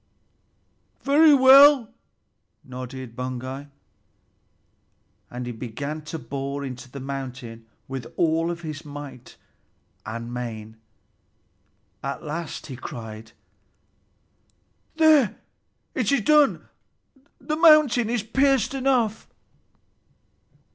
[1.03, 1.93] "Very well,"
[2.63, 3.67] nodded Baugi,
[5.29, 9.35] and he began to bore into the mountain with all his might
[10.03, 10.77] and main.
[12.01, 13.33] At last he cried,
[14.95, 15.35] "There,
[15.93, 16.67] it is done;
[17.39, 19.11] the mountain is pierced through!"